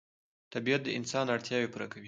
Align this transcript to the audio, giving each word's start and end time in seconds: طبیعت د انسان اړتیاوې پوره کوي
طبیعت 0.53 0.81
د 0.85 0.89
انسان 0.97 1.25
اړتیاوې 1.35 1.69
پوره 1.73 1.87
کوي 1.91 1.99